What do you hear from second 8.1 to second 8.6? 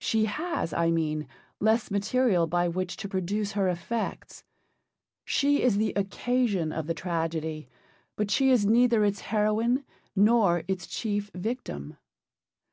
but she